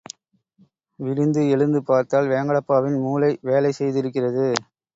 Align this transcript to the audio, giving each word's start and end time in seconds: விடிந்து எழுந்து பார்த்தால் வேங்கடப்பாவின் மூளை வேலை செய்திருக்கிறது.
விடிந்து 0.99 1.41
எழுந்து 1.49 1.83
பார்த்தால் 1.83 2.29
வேங்கடப்பாவின் 2.29 2.97
மூளை 2.99 3.31
வேலை 3.43 3.73
செய்திருக்கிறது. 3.79 4.47